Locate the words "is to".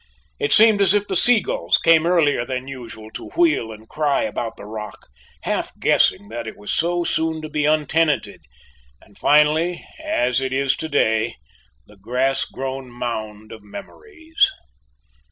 10.53-10.89